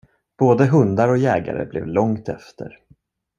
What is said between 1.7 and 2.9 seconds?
långt efter.